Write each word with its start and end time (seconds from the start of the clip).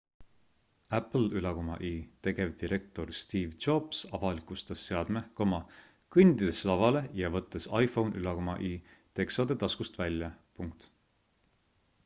apple'i 0.99 1.89
tegevdirektor 2.27 3.11
steve 3.17 3.59
jobs 3.65 3.99
avalikustas 4.19 4.85
seadme 4.91 5.21
kõndides 6.15 6.61
lavale 6.69 7.03
ja 7.19 7.29
võttes 7.37 7.69
iphone'i 7.83 8.71
teksade 9.21 9.59
taskust 9.65 10.01
välja 10.05 10.31